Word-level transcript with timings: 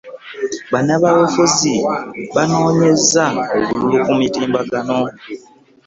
bannabyabufuzi 0.71 1.73
banoonyeza 2.35 3.25
obululu 3.61 3.97
ku 4.05 4.11
mutimbagano. 4.19 4.99